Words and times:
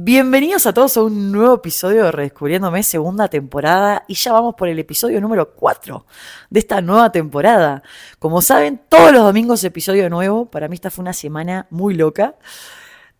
Bienvenidos 0.00 0.64
a 0.66 0.72
todos 0.72 0.96
a 0.96 1.02
un 1.02 1.32
nuevo 1.32 1.56
episodio 1.56 2.04
de 2.04 2.12
Redescubriéndome, 2.12 2.84
segunda 2.84 3.26
temporada, 3.26 4.04
y 4.06 4.14
ya 4.14 4.32
vamos 4.32 4.54
por 4.54 4.68
el 4.68 4.78
episodio 4.78 5.20
número 5.20 5.54
4 5.56 6.06
de 6.50 6.60
esta 6.60 6.80
nueva 6.80 7.10
temporada. 7.10 7.82
Como 8.20 8.40
saben, 8.40 8.80
todos 8.88 9.10
los 9.10 9.24
domingos 9.24 9.64
episodio 9.64 10.08
nuevo, 10.08 10.48
para 10.48 10.68
mí 10.68 10.76
esta 10.76 10.92
fue 10.92 11.02
una 11.02 11.12
semana 11.12 11.66
muy 11.70 11.94
loca 11.94 12.36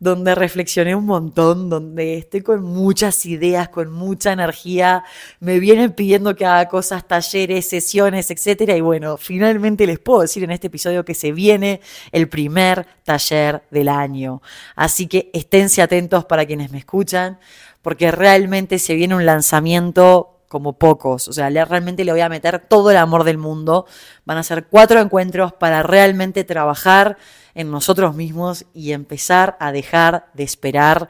donde 0.00 0.34
reflexioné 0.34 0.95
un 0.95 1.06
montón, 1.06 1.68
donde 1.68 2.18
estoy 2.18 2.43
con 2.43 2.62
muchas 2.62 3.27
ideas, 3.27 3.68
con 3.68 3.93
mucha 3.93 4.32
energía, 4.32 5.04
me 5.40 5.59
vienen 5.59 5.93
pidiendo 5.93 6.36
que 6.36 6.46
haga 6.46 6.68
cosas, 6.68 7.07
talleres, 7.07 7.68
sesiones, 7.68 8.30
etcétera, 8.30 8.76
y 8.76 8.80
bueno, 8.80 9.16
finalmente 9.16 9.86
les 9.86 9.98
puedo 9.98 10.21
decir 10.21 10.45
en 10.45 10.53
este 10.53 10.68
episodio 10.68 11.04
que 11.04 11.14
se 11.14 11.32
viene 11.32 11.80
el 12.12 12.29
primer 12.29 12.86
taller 13.04 13.62
del 13.71 13.89
año. 13.89 14.40
Así 14.76 15.08
que 15.08 15.30
esténse 15.32 15.82
atentos 15.82 16.25
para 16.25 16.46
quienes 16.46 16.71
me 16.71 16.79
escuchan, 16.79 17.39
porque 17.82 18.11
realmente 18.11 18.79
se 18.79 18.94
viene 18.94 19.17
un 19.17 19.26
lanzamiento 19.26 20.37
como 20.48 20.79
pocos. 20.79 21.29
O 21.29 21.32
sea, 21.32 21.48
realmente 21.50 22.04
le 22.04 22.12
voy 22.12 22.20
a 22.20 22.29
meter 22.29 22.58
todo 22.58 22.90
el 22.90 22.96
amor 22.96 23.25
del 23.25 23.39
mundo. 23.39 23.86
Van 24.25 24.39
a 24.39 24.43
ser 24.43 24.66
cuatro 24.66 25.00
encuentros 25.00 25.52
para 25.52 25.82
realmente 25.82 26.44
trabajar 26.44 27.18
en 27.54 27.70
nosotros 27.70 28.14
mismos 28.14 28.66
y 28.72 28.92
empezar 28.92 29.56
a 29.61 29.72
dejar 29.72 30.30
de 30.34 30.44
esperar 30.44 31.08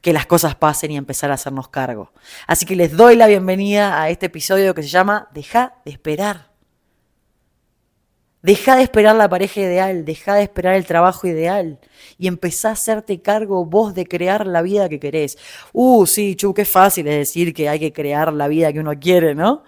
que 0.00 0.12
las 0.12 0.26
cosas 0.26 0.54
pasen 0.54 0.92
y 0.92 0.96
empezar 0.96 1.30
a 1.30 1.34
hacernos 1.34 1.68
cargo. 1.68 2.12
Así 2.46 2.66
que 2.66 2.76
les 2.76 2.96
doy 2.96 3.16
la 3.16 3.26
bienvenida 3.26 4.00
a 4.00 4.08
este 4.10 4.26
episodio 4.26 4.74
que 4.74 4.82
se 4.82 4.88
llama 4.88 5.28
Deja 5.32 5.74
de 5.84 5.90
esperar. 5.90 6.55
Deja 8.46 8.76
de 8.76 8.84
esperar 8.84 9.16
la 9.16 9.28
pareja 9.28 9.60
ideal, 9.60 10.04
deja 10.04 10.36
de 10.36 10.44
esperar 10.44 10.76
el 10.76 10.86
trabajo 10.86 11.26
ideal 11.26 11.80
y 12.16 12.28
empezá 12.28 12.68
a 12.68 12.72
hacerte 12.74 13.20
cargo 13.20 13.64
vos 13.64 13.92
de 13.92 14.06
crear 14.06 14.46
la 14.46 14.62
vida 14.62 14.88
que 14.88 15.00
querés. 15.00 15.36
Uh, 15.72 16.06
sí, 16.06 16.36
Chu, 16.36 16.54
qué 16.54 16.64
fácil 16.64 17.08
es 17.08 17.18
decir 17.18 17.52
que 17.52 17.68
hay 17.68 17.80
que 17.80 17.92
crear 17.92 18.32
la 18.32 18.46
vida 18.46 18.72
que 18.72 18.78
uno 18.78 18.92
quiere, 19.00 19.34
¿no? 19.34 19.64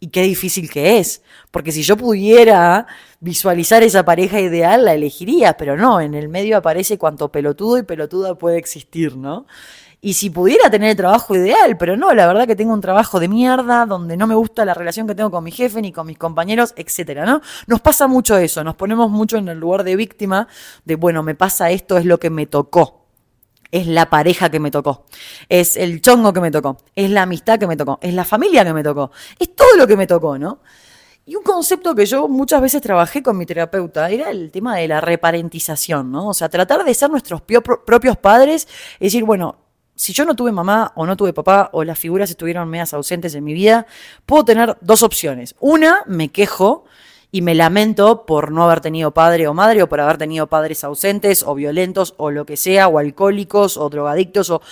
Y 0.00 0.08
qué 0.08 0.22
difícil 0.22 0.70
que 0.70 0.96
es. 0.96 1.22
Porque 1.50 1.70
si 1.70 1.82
yo 1.82 1.98
pudiera 1.98 2.86
visualizar 3.20 3.82
esa 3.82 4.06
pareja 4.06 4.40
ideal, 4.40 4.86
la 4.86 4.94
elegiría, 4.94 5.58
pero 5.58 5.76
no, 5.76 6.00
en 6.00 6.14
el 6.14 6.30
medio 6.30 6.56
aparece 6.56 6.96
cuanto 6.96 7.30
pelotudo 7.30 7.76
y 7.76 7.82
pelotuda 7.82 8.38
puede 8.38 8.56
existir, 8.56 9.18
¿no? 9.18 9.44
Y 10.06 10.12
si 10.12 10.28
pudiera 10.28 10.68
tener 10.68 10.90
el 10.90 10.96
trabajo 10.96 11.34
ideal, 11.34 11.78
pero 11.78 11.96
no, 11.96 12.12
la 12.12 12.26
verdad 12.26 12.46
que 12.46 12.54
tengo 12.54 12.74
un 12.74 12.82
trabajo 12.82 13.18
de 13.18 13.26
mierda, 13.26 13.86
donde 13.86 14.18
no 14.18 14.26
me 14.26 14.34
gusta 14.34 14.66
la 14.66 14.74
relación 14.74 15.06
que 15.06 15.14
tengo 15.14 15.30
con 15.30 15.42
mi 15.42 15.50
jefe 15.50 15.80
ni 15.80 15.92
con 15.92 16.06
mis 16.06 16.18
compañeros, 16.18 16.74
etcétera, 16.76 17.24
¿no? 17.24 17.40
Nos 17.66 17.80
pasa 17.80 18.06
mucho 18.06 18.36
eso, 18.36 18.62
nos 18.62 18.74
ponemos 18.74 19.10
mucho 19.10 19.38
en 19.38 19.48
el 19.48 19.58
lugar 19.58 19.82
de 19.82 19.96
víctima, 19.96 20.46
de 20.84 20.96
bueno, 20.96 21.22
me 21.22 21.34
pasa 21.34 21.70
esto, 21.70 21.96
es 21.96 22.04
lo 22.04 22.20
que 22.20 22.28
me 22.28 22.44
tocó 22.44 23.06
es 23.70 23.86
la 23.86 24.10
pareja 24.10 24.50
que 24.50 24.60
me 24.60 24.70
tocó, 24.70 25.06
es 25.48 25.76
el 25.76 26.02
chongo 26.02 26.34
que 26.34 26.40
me 26.40 26.50
tocó, 26.50 26.76
es 26.94 27.10
la 27.10 27.22
amistad 27.22 27.58
que 27.58 27.66
me 27.66 27.76
tocó, 27.76 27.98
es 28.02 28.12
la 28.12 28.24
familia 28.24 28.62
que 28.62 28.74
me 28.74 28.84
tocó, 28.84 29.10
es 29.38 29.56
todo 29.56 29.74
lo 29.76 29.86
que 29.86 29.96
me 29.96 30.06
tocó, 30.06 30.38
¿no? 30.38 30.60
Y 31.24 31.34
un 31.34 31.42
concepto 31.42 31.94
que 31.94 32.04
yo 32.04 32.28
muchas 32.28 32.60
veces 32.60 32.82
trabajé 32.82 33.22
con 33.22 33.38
mi 33.38 33.46
terapeuta 33.46 34.10
era 34.10 34.30
el 34.30 34.52
tema 34.52 34.76
de 34.76 34.86
la 34.86 35.00
reparentización, 35.00 36.12
¿no? 36.12 36.28
O 36.28 36.34
sea, 36.34 36.50
tratar 36.50 36.84
de 36.84 36.92
ser 36.92 37.08
nuestros 37.10 37.40
propios 37.40 38.18
padres, 38.18 38.68
es 38.94 39.00
decir, 39.00 39.24
bueno, 39.24 39.63
si 39.96 40.12
yo 40.12 40.24
no 40.24 40.34
tuve 40.34 40.52
mamá 40.52 40.92
o 40.96 41.06
no 41.06 41.16
tuve 41.16 41.32
papá 41.32 41.70
o 41.72 41.84
las 41.84 41.98
figuras 41.98 42.30
estuvieron 42.30 42.68
medias 42.68 42.94
ausentes 42.94 43.34
en 43.34 43.44
mi 43.44 43.54
vida, 43.54 43.86
puedo 44.26 44.44
tener 44.44 44.76
dos 44.80 45.02
opciones. 45.02 45.54
Una, 45.60 46.02
me 46.06 46.30
quejo 46.30 46.84
y 47.30 47.42
me 47.42 47.54
lamento 47.54 48.26
por 48.26 48.52
no 48.52 48.64
haber 48.64 48.80
tenido 48.80 49.12
padre 49.12 49.48
o 49.48 49.54
madre 49.54 49.82
o 49.82 49.88
por 49.88 50.00
haber 50.00 50.18
tenido 50.18 50.46
padres 50.46 50.84
ausentes 50.84 51.42
o 51.42 51.54
violentos 51.54 52.14
o 52.16 52.30
lo 52.30 52.46
que 52.46 52.56
sea, 52.56 52.88
o 52.88 52.98
alcohólicos 52.98 53.76
o 53.76 53.88
drogadictos 53.88 54.50
o 54.50 54.62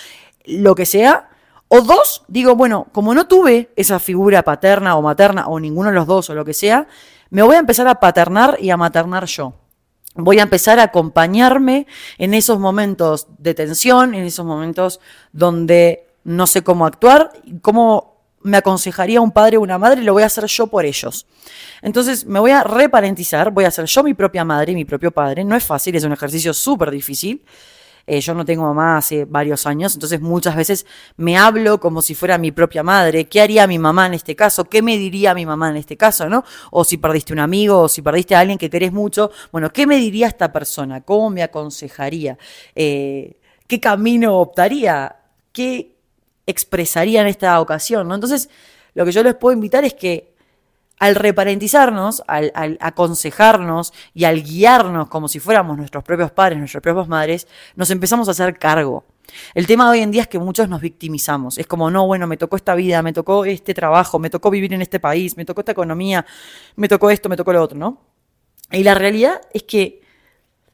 lo 0.45 0.75
que 0.75 0.85
sea. 0.85 1.29
O 1.67 1.81
dos, 1.81 2.23
digo, 2.27 2.55
bueno, 2.55 2.87
como 2.91 3.13
no 3.13 3.27
tuve 3.27 3.71
esa 3.75 3.99
figura 3.99 4.43
paterna 4.43 4.95
o 4.95 5.01
materna 5.01 5.47
o 5.47 5.59
ninguno 5.59 5.89
de 5.89 5.95
los 5.95 6.07
dos 6.07 6.29
o 6.29 6.35
lo 6.35 6.45
que 6.45 6.53
sea, 6.53 6.87
me 7.29 7.41
voy 7.41 7.55
a 7.55 7.59
empezar 7.59 7.87
a 7.87 7.95
paternar 7.95 8.57
y 8.61 8.69
a 8.69 8.77
maternar 8.77 9.25
yo. 9.25 9.53
Voy 10.15 10.39
a 10.39 10.43
empezar 10.43 10.79
a 10.79 10.83
acompañarme 10.83 11.87
en 12.17 12.33
esos 12.33 12.59
momentos 12.59 13.27
de 13.39 13.53
tensión, 13.53 14.13
en 14.13 14.25
esos 14.25 14.45
momentos 14.45 14.99
donde 15.31 16.07
no 16.23 16.47
sé 16.47 16.63
cómo 16.63 16.85
actuar, 16.85 17.31
cómo 17.61 18.13
me 18.43 18.57
aconsejaría 18.57 19.21
un 19.21 19.31
padre 19.31 19.57
o 19.57 19.61
una 19.61 19.77
madre, 19.77 20.03
lo 20.03 20.13
voy 20.13 20.23
a 20.23 20.27
hacer 20.27 20.45
yo 20.45 20.67
por 20.67 20.85
ellos. 20.85 21.25
Entonces 21.81 22.25
me 22.25 22.39
voy 22.39 22.51
a 22.51 22.63
reparentizar, 22.63 23.51
voy 23.51 23.65
a 23.65 23.71
ser 23.71 23.85
yo 23.85 24.03
mi 24.03 24.13
propia 24.13 24.43
madre 24.43 24.73
y 24.73 24.75
mi 24.75 24.85
propio 24.85 25.11
padre. 25.11 25.43
No 25.43 25.55
es 25.55 25.63
fácil, 25.63 25.95
es 25.95 26.03
un 26.03 26.11
ejercicio 26.11 26.53
súper 26.53 26.91
difícil. 26.91 27.43
Eh, 28.05 28.19
yo 28.19 28.33
no 28.33 28.43
tengo 28.43 28.63
mamá 28.63 28.97
hace 28.97 29.25
varios 29.25 29.65
años, 29.65 29.93
entonces 29.93 30.19
muchas 30.19 30.55
veces 30.55 30.85
me 31.15 31.37
hablo 31.37 31.79
como 31.79 32.01
si 32.01 32.15
fuera 32.15 32.37
mi 32.37 32.51
propia 32.51 32.83
madre. 32.83 33.25
¿Qué 33.25 33.41
haría 33.41 33.65
mi 33.65 33.79
mamá 33.79 34.07
en 34.07 34.15
este 34.15 34.35
caso? 34.35 34.65
¿Qué 34.65 34.81
me 34.81 34.97
diría 34.97 35.33
mi 35.33 35.45
mamá 35.45 35.69
en 35.69 35.77
este 35.77 35.95
caso? 35.95 36.27
¿no? 36.27 36.43
O 36.71 36.83
si 36.83 36.97
perdiste 36.97 37.33
un 37.33 37.39
amigo, 37.39 37.81
o 37.81 37.89
si 37.89 38.01
perdiste 38.01 38.35
a 38.35 38.39
alguien 38.39 38.57
que 38.57 38.69
querés 38.69 38.91
mucho, 38.91 39.31
bueno, 39.51 39.71
¿qué 39.71 39.87
me 39.87 39.97
diría 39.97 40.27
esta 40.27 40.51
persona? 40.51 41.01
¿Cómo 41.01 41.29
me 41.29 41.43
aconsejaría? 41.43 42.37
Eh, 42.75 43.37
¿Qué 43.67 43.79
camino 43.79 44.37
optaría? 44.37 45.15
¿Qué, 45.51 45.93
expresaría 46.45 47.21
en 47.21 47.27
esta 47.27 47.59
ocasión, 47.59 48.07
¿no? 48.07 48.15
Entonces, 48.15 48.49
lo 48.93 49.05
que 49.05 49.11
yo 49.11 49.23
les 49.23 49.35
puedo 49.35 49.53
invitar 49.53 49.83
es 49.85 49.93
que 49.93 50.32
al 51.03 51.15
reparentizarnos, 51.15 52.23
al, 52.27 52.77
aconsejarnos 52.79 53.91
y 54.13 54.23
al 54.23 54.41
guiarnos 54.41 55.09
como 55.09 55.27
si 55.27 55.41
fuéramos 55.41 55.77
nuestros 55.77 56.01
propios 56.01 56.31
padres, 56.31 56.57
nuestras 56.57 56.81
propias 56.81 57.09
madres, 57.09 57.45
nos 57.75 57.91
empezamos 57.91 58.29
a 58.29 58.31
hacer 58.31 58.57
cargo. 58.57 59.03
El 59.53 59.67
tema 59.67 59.89
hoy 59.89 59.99
en 59.99 60.11
día 60.11 60.21
es 60.21 60.29
que 60.29 60.39
muchos 60.39 60.69
nos 60.69 60.79
victimizamos. 60.79 61.57
Es 61.57 61.67
como, 61.67 61.91
no, 61.91 62.07
bueno, 62.07 62.25
me 62.25 62.37
tocó 62.37 62.55
esta 62.55 62.73
vida, 62.73 63.01
me 63.01 63.11
tocó 63.11 63.43
este 63.43 63.73
trabajo, 63.73 64.17
me 64.17 64.29
tocó 64.29 64.49
vivir 64.49 64.73
en 64.73 64.81
este 64.81 65.01
país, 65.01 65.35
me 65.35 65.43
tocó 65.43 65.59
esta 65.59 65.73
economía, 65.73 66.25
me 66.77 66.87
tocó 66.87 67.09
esto, 67.09 67.27
me 67.27 67.35
tocó 67.35 67.51
lo 67.51 67.61
otro, 67.61 67.77
¿no? 67.77 67.99
Y 68.71 68.83
la 68.83 68.95
realidad 68.95 69.41
es 69.53 69.63
que 69.63 70.03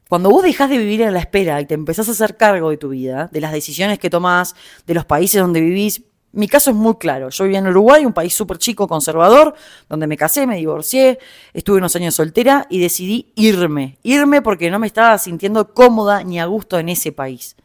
cuando 0.08 0.30
vos 0.30 0.44
dejás 0.44 0.70
de 0.70 0.78
vivir 0.78 1.00
en 1.00 1.12
la 1.12 1.18
espera 1.18 1.60
y 1.60 1.66
te 1.66 1.74
empezás 1.74 2.08
a 2.08 2.12
hacer 2.12 2.36
cargo 2.36 2.70
de 2.70 2.76
tu 2.76 2.90
vida, 2.90 3.28
de 3.32 3.40
las 3.40 3.50
decisiones 3.50 3.98
que 3.98 4.10
tomás, 4.10 4.54
de 4.86 4.94
los 4.94 5.06
países 5.06 5.40
donde 5.40 5.60
vivís, 5.60 6.02
mi 6.32 6.48
caso 6.48 6.70
es 6.70 6.76
muy 6.76 6.94
claro. 6.96 7.30
Yo 7.30 7.44
vivía 7.44 7.58
en 7.58 7.66
Uruguay, 7.66 8.04
un 8.04 8.12
país 8.12 8.34
súper 8.34 8.58
chico, 8.58 8.86
conservador, 8.86 9.54
donde 9.88 10.06
me 10.06 10.16
casé, 10.16 10.46
me 10.46 10.56
divorcié, 10.56 11.18
estuve 11.52 11.78
unos 11.78 11.96
años 11.96 12.14
soltera 12.14 12.66
y 12.70 12.80
decidí 12.80 13.32
irme. 13.34 13.98
Irme 14.02 14.40
porque 14.42 14.70
no 14.70 14.78
me 14.78 14.86
estaba 14.86 15.18
sintiendo 15.18 15.74
cómoda 15.74 16.22
ni 16.22 16.38
a 16.38 16.46
gusto 16.46 16.78
en 16.78 16.88
ese 16.88 17.12
país. 17.12 17.56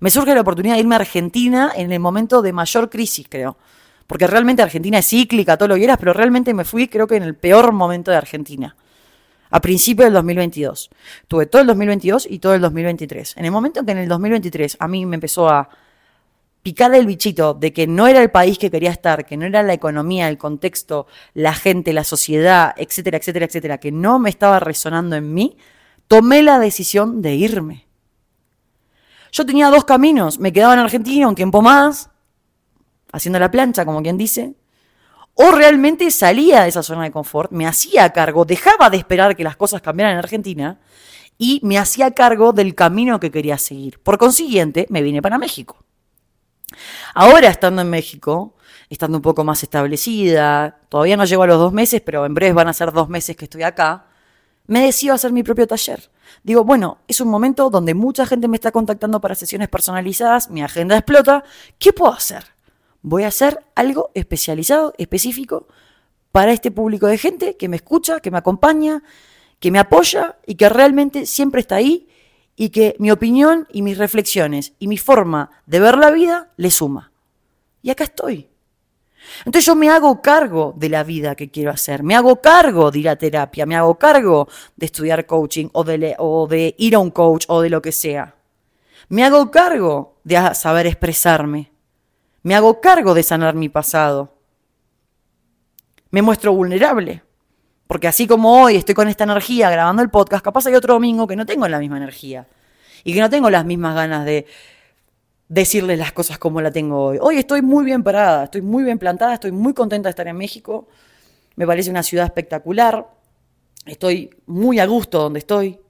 Me 0.00 0.10
surge 0.10 0.34
la 0.34 0.40
oportunidad 0.40 0.74
de 0.74 0.80
irme 0.80 0.96
a 0.96 0.98
Argentina 0.98 1.72
en 1.74 1.92
el 1.92 2.00
momento 2.00 2.42
de 2.42 2.52
mayor 2.52 2.90
crisis, 2.90 3.26
creo. 3.28 3.56
Porque 4.06 4.26
realmente 4.26 4.62
Argentina 4.62 4.98
es 4.98 5.08
cíclica, 5.08 5.56
todo 5.56 5.68
lo 5.68 5.74
que 5.74 5.80
quieras, 5.80 5.98
pero 5.98 6.12
realmente 6.12 6.54
me 6.54 6.64
fui, 6.64 6.88
creo 6.88 7.06
que 7.06 7.16
en 7.16 7.22
el 7.22 7.34
peor 7.34 7.72
momento 7.72 8.10
de 8.10 8.16
Argentina 8.16 8.74
a 9.50 9.60
principios 9.60 10.06
del 10.06 10.14
2022. 10.14 10.90
Tuve 11.26 11.46
todo 11.46 11.62
el 11.62 11.68
2022 11.68 12.26
y 12.30 12.38
todo 12.38 12.54
el 12.54 12.60
2023. 12.60 13.36
En 13.36 13.44
el 13.44 13.50
momento 13.50 13.80
en 13.80 13.86
que 13.86 13.92
en 13.92 13.98
el 13.98 14.08
2023 14.08 14.76
a 14.78 14.88
mí 14.88 15.06
me 15.06 15.16
empezó 15.16 15.48
a 15.48 15.68
picar 16.62 16.94
el 16.94 17.06
bichito 17.06 17.54
de 17.54 17.72
que 17.72 17.86
no 17.86 18.06
era 18.06 18.20
el 18.20 18.30
país 18.30 18.58
que 18.58 18.70
quería 18.70 18.90
estar, 18.90 19.24
que 19.24 19.36
no 19.36 19.46
era 19.46 19.62
la 19.62 19.72
economía, 19.72 20.28
el 20.28 20.38
contexto, 20.38 21.06
la 21.34 21.54
gente, 21.54 21.92
la 21.92 22.04
sociedad, 22.04 22.74
etcétera, 22.76 23.18
etcétera, 23.18 23.46
etcétera, 23.46 23.78
que 23.78 23.92
no 23.92 24.18
me 24.18 24.30
estaba 24.30 24.60
resonando 24.60 25.16
en 25.16 25.32
mí, 25.32 25.56
tomé 26.08 26.42
la 26.42 26.58
decisión 26.58 27.22
de 27.22 27.34
irme. 27.34 27.86
Yo 29.30 29.44
tenía 29.46 29.70
dos 29.70 29.84
caminos, 29.84 30.38
me 30.38 30.52
quedaba 30.52 30.74
en 30.74 30.80
Argentina 30.80 31.28
un 31.28 31.34
tiempo 31.34 31.62
más, 31.62 32.10
haciendo 33.12 33.38
la 33.38 33.50
plancha, 33.50 33.84
como 33.84 34.02
quien 34.02 34.18
dice, 34.18 34.54
o 35.34 35.52
realmente 35.52 36.10
salía 36.10 36.62
de 36.62 36.68
esa 36.68 36.82
zona 36.82 37.04
de 37.04 37.12
confort, 37.12 37.52
me 37.52 37.66
hacía 37.66 38.10
cargo, 38.12 38.44
dejaba 38.44 38.90
de 38.90 38.96
esperar 38.96 39.36
que 39.36 39.44
las 39.44 39.56
cosas 39.56 39.80
cambiaran 39.80 40.14
en 40.14 40.18
Argentina 40.18 40.80
y 41.38 41.60
me 41.62 41.78
hacía 41.78 42.10
cargo 42.10 42.52
del 42.52 42.74
camino 42.74 43.20
que 43.20 43.30
quería 43.30 43.56
seguir. 43.56 44.00
Por 44.00 44.18
consiguiente, 44.18 44.86
me 44.90 45.02
vine 45.02 45.22
para 45.22 45.38
México. 45.38 45.76
Ahora, 47.14 47.48
estando 47.48 47.82
en 47.82 47.90
México, 47.90 48.54
estando 48.90 49.18
un 49.18 49.22
poco 49.22 49.44
más 49.44 49.62
establecida, 49.62 50.78
todavía 50.88 51.16
no 51.16 51.24
llego 51.24 51.42
a 51.42 51.46
los 51.46 51.58
dos 51.58 51.72
meses, 51.72 52.00
pero 52.00 52.26
en 52.26 52.34
breve 52.34 52.52
van 52.52 52.68
a 52.68 52.72
ser 52.72 52.92
dos 52.92 53.08
meses 53.08 53.36
que 53.36 53.44
estoy 53.44 53.62
acá, 53.62 54.06
me 54.66 54.80
decido 54.80 55.14
hacer 55.14 55.32
mi 55.32 55.42
propio 55.42 55.66
taller. 55.66 56.10
Digo, 56.42 56.64
bueno, 56.64 56.98
es 57.08 57.20
un 57.20 57.28
momento 57.28 57.70
donde 57.70 57.94
mucha 57.94 58.26
gente 58.26 58.48
me 58.48 58.56
está 58.56 58.70
contactando 58.70 59.20
para 59.20 59.34
sesiones 59.34 59.68
personalizadas, 59.68 60.50
mi 60.50 60.62
agenda 60.62 60.96
explota, 60.96 61.42
¿qué 61.78 61.92
puedo 61.92 62.12
hacer? 62.12 62.44
voy 63.02 63.22
a 63.22 63.28
hacer 63.28 63.64
algo 63.74 64.10
especializado, 64.14 64.94
específico, 64.98 65.66
para 66.32 66.52
este 66.52 66.70
público 66.70 67.06
de 67.06 67.18
gente 67.18 67.56
que 67.56 67.68
me 67.68 67.76
escucha, 67.76 68.20
que 68.20 68.30
me 68.30 68.38
acompaña, 68.38 69.02
que 69.60 69.70
me 69.70 69.78
apoya 69.78 70.36
y 70.46 70.56
que 70.56 70.68
realmente 70.68 71.26
siempre 71.26 71.60
está 71.60 71.76
ahí 71.76 72.07
y 72.60 72.70
que 72.70 72.96
mi 72.98 73.12
opinión 73.12 73.68
y 73.72 73.82
mis 73.82 73.96
reflexiones 73.96 74.72
y 74.80 74.88
mi 74.88 74.98
forma 74.98 75.48
de 75.66 75.78
ver 75.78 75.96
la 75.96 76.10
vida 76.10 76.50
le 76.56 76.72
suma. 76.72 77.12
Y 77.82 77.90
acá 77.90 78.02
estoy. 78.02 78.48
Entonces 79.44 79.64
yo 79.64 79.76
me 79.76 79.88
hago 79.88 80.20
cargo 80.20 80.74
de 80.76 80.88
la 80.88 81.04
vida 81.04 81.36
que 81.36 81.50
quiero 81.50 81.70
hacer, 81.70 82.02
me 82.02 82.16
hago 82.16 82.40
cargo 82.40 82.90
de 82.90 82.98
ir 82.98 83.08
a 83.08 83.16
terapia, 83.16 83.64
me 83.64 83.76
hago 83.76 83.94
cargo 83.96 84.48
de 84.74 84.86
estudiar 84.86 85.24
coaching 85.24 85.68
o 85.72 85.84
de, 85.84 86.16
o 86.18 86.48
de 86.48 86.74
ir 86.78 86.96
a 86.96 86.98
un 86.98 87.12
coach 87.12 87.44
o 87.46 87.60
de 87.60 87.70
lo 87.70 87.80
que 87.80 87.92
sea. 87.92 88.34
Me 89.08 89.24
hago 89.24 89.52
cargo 89.52 90.16
de 90.24 90.52
saber 90.54 90.86
expresarme. 90.86 91.70
Me 92.42 92.56
hago 92.56 92.80
cargo 92.80 93.14
de 93.14 93.22
sanar 93.22 93.54
mi 93.54 93.68
pasado. 93.68 94.34
Me 96.10 96.22
muestro 96.22 96.52
vulnerable. 96.52 97.22
Porque 97.88 98.06
así 98.06 98.26
como 98.26 98.62
hoy 98.62 98.76
estoy 98.76 98.94
con 98.94 99.08
esta 99.08 99.24
energía 99.24 99.70
grabando 99.70 100.02
el 100.02 100.10
podcast, 100.10 100.44
capaz 100.44 100.66
hay 100.66 100.74
otro 100.74 100.92
domingo 100.92 101.26
que 101.26 101.34
no 101.34 101.46
tengo 101.46 101.66
la 101.66 101.78
misma 101.78 101.96
energía. 101.96 102.46
Y 103.02 103.14
que 103.14 103.20
no 103.20 103.30
tengo 103.30 103.48
las 103.48 103.64
mismas 103.64 103.94
ganas 103.94 104.26
de 104.26 104.44
decirles 105.48 105.98
las 105.98 106.12
cosas 106.12 106.36
como 106.36 106.60
la 106.60 106.70
tengo 106.70 107.02
hoy. 107.02 107.18
Hoy 107.18 107.38
estoy 107.38 107.62
muy 107.62 107.86
bien 107.86 108.02
parada, 108.02 108.44
estoy 108.44 108.60
muy 108.60 108.84
bien 108.84 108.98
plantada, 108.98 109.32
estoy 109.32 109.52
muy 109.52 109.72
contenta 109.72 110.08
de 110.08 110.10
estar 110.10 110.28
en 110.28 110.36
México. 110.36 110.86
Me 111.56 111.66
parece 111.66 111.88
una 111.88 112.02
ciudad 112.02 112.26
espectacular. 112.26 113.08
Estoy 113.86 114.36
muy 114.44 114.78
a 114.80 114.86
gusto 114.86 115.20
donde 115.20 115.38
estoy. 115.38 115.80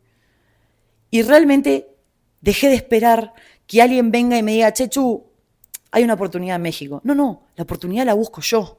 Y 1.10 1.22
realmente 1.22 1.88
dejé 2.40 2.68
de 2.68 2.76
esperar 2.76 3.34
que 3.66 3.82
alguien 3.82 4.12
venga 4.12 4.38
y 4.38 4.44
me 4.44 4.52
diga, 4.52 4.72
Chechu, 4.72 5.26
hay 5.90 6.04
una 6.04 6.14
oportunidad 6.14 6.56
en 6.56 6.62
México. 6.62 7.00
No, 7.02 7.16
no, 7.16 7.42
la 7.56 7.64
oportunidad 7.64 8.06
la 8.06 8.14
busco 8.14 8.40
yo. 8.40 8.78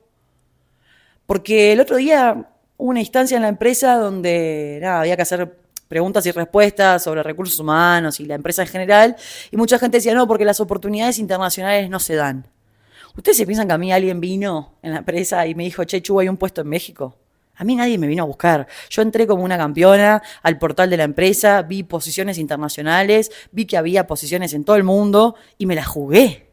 Porque 1.26 1.74
el 1.74 1.82
otro 1.82 1.98
día 1.98 2.50
una 2.80 3.02
instancia 3.02 3.36
en 3.36 3.44
la 3.44 3.50
empresa 3.50 3.98
donde 3.98 4.82
había 4.84 5.16
que 5.16 5.22
hacer 5.22 5.58
preguntas 5.88 6.26
y 6.26 6.32
respuestas 6.32 7.04
sobre 7.04 7.22
recursos 7.22 7.60
humanos 7.60 8.20
y 8.20 8.26
la 8.26 8.36
empresa 8.36 8.62
en 8.62 8.70
general, 8.70 9.16
y 9.52 9.58
mucha 9.58 9.78
gente 9.78 9.98
decía, 9.98 10.14
no, 10.14 10.28
porque 10.28 10.46
las 10.46 10.60
oportunidades 10.60 11.20
internacionales 11.20 11.90
no 11.90 12.00
se 12.00 12.16
dan. 12.16 12.48
¿Ustedes 13.18 13.38
se 13.38 13.46
piensan 13.46 13.68
que 13.68 13.74
a 13.74 13.78
mí 13.78 13.92
alguien 13.92 14.22
vino 14.22 14.76
en 14.82 14.94
la 14.94 15.00
empresa 15.00 15.46
y 15.46 15.56
me 15.56 15.64
dijo, 15.64 15.84
Chechu, 15.84 16.20
hay 16.20 16.30
un 16.30 16.38
puesto 16.38 16.62
en 16.62 16.70
México? 16.70 17.18
A 17.56 17.66
mí 17.66 17.76
nadie 17.76 17.98
me 17.98 18.08
vino 18.08 18.24
a 18.24 18.26
buscar. 18.26 18.68
Yo 18.90 19.02
entré 19.02 19.28
como 19.28 19.44
una 19.44 19.58
campeona 19.58 20.24
al 20.42 20.58
portal 20.58 20.90
de 20.90 20.96
la 20.96 21.04
empresa, 21.04 21.62
vi 21.64 21.84
posiciones 21.84 22.38
internacionales, 22.38 23.30
vi 23.52 23.66
que 23.66 23.76
había 23.76 24.08
posiciones 24.08 24.54
en 24.54 24.64
todo 24.64 24.78
el 24.78 24.86
mundo 24.86 25.36
y 25.58 25.66
me 25.66 25.76
las 25.76 25.88
jugué. 25.88 26.49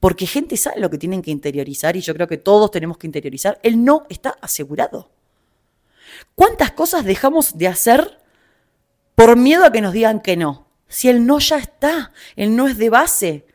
Porque 0.00 0.26
gente 0.26 0.56
sabe 0.56 0.80
lo 0.80 0.90
que 0.90 0.98
tienen 0.98 1.22
que 1.22 1.30
interiorizar 1.30 1.96
y 1.96 2.00
yo 2.00 2.14
creo 2.14 2.28
que 2.28 2.36
todos 2.36 2.70
tenemos 2.70 2.98
que 2.98 3.06
interiorizar. 3.06 3.58
El 3.62 3.84
no 3.84 4.06
está 4.08 4.36
asegurado. 4.40 5.10
¿Cuántas 6.34 6.72
cosas 6.72 7.04
dejamos 7.04 7.58
de 7.58 7.68
hacer 7.68 8.20
por 9.14 9.36
miedo 9.36 9.64
a 9.64 9.72
que 9.72 9.80
nos 9.80 9.92
digan 9.92 10.20
que 10.20 10.36
no? 10.36 10.68
Si 10.86 11.08
el 11.08 11.26
no 11.26 11.38
ya 11.38 11.58
está, 11.58 12.12
el 12.36 12.54
no 12.54 12.68
es 12.68 12.78
de 12.78 12.90
base. 12.90 13.46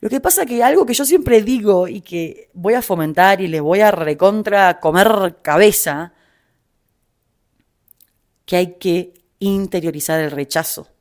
Lo 0.00 0.08
que 0.08 0.20
pasa 0.20 0.46
que 0.46 0.62
algo 0.62 0.86
que 0.86 0.94
yo 0.94 1.04
siempre 1.04 1.42
digo 1.42 1.88
y 1.88 2.00
que 2.00 2.50
voy 2.52 2.74
a 2.74 2.82
fomentar 2.82 3.40
y 3.40 3.48
le 3.48 3.60
voy 3.60 3.80
a 3.80 3.90
recontra 3.90 4.78
comer 4.78 5.38
cabeza, 5.42 6.12
que 8.44 8.56
hay 8.56 8.74
que 8.74 9.14
interiorizar 9.38 10.20
el 10.20 10.30
rechazo. 10.30 10.93